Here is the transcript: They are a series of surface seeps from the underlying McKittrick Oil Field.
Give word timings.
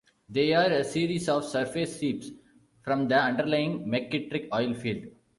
They 0.27 0.55
are 0.55 0.71
a 0.71 0.83
series 0.83 1.29
of 1.29 1.45
surface 1.45 1.99
seeps 1.99 2.31
from 2.81 3.07
the 3.07 3.19
underlying 3.21 3.85
McKittrick 3.85 4.47
Oil 4.51 4.73
Field. 4.73 5.05